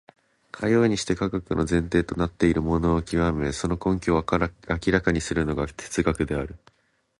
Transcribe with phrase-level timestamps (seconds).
[0.51, 4.39] かようにして科学の前提となっているものを究め、その根拠を明
[4.91, 6.55] らかにするのが哲学である。